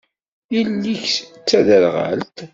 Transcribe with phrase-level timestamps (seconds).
[0.53, 1.07] Yelli-k
[1.41, 2.37] d taderɣalt?